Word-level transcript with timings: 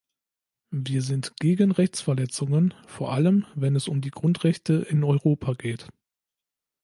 Wir 0.73 1.03
sind 1.03 1.35
gegen 1.39 1.69
Rechtsverletzungen, 1.69 2.73
vor 2.87 3.11
allem, 3.13 3.45
wenn 3.53 3.75
es 3.75 3.87
um 3.87 4.01
die 4.01 4.09
Grundrechte 4.09 4.73
in 4.89 5.03
Europa 5.03 5.53
geht. 5.53 5.89